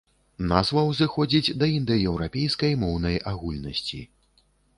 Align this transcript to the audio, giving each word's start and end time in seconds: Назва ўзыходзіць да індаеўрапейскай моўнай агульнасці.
Назва 0.51 0.81
ўзыходзіць 0.91 1.55
да 1.63 1.69
індаеўрапейскай 1.73 2.73
моўнай 2.85 3.21
агульнасці. 3.35 4.01